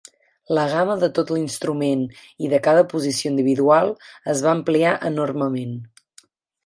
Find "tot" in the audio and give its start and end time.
1.17-1.33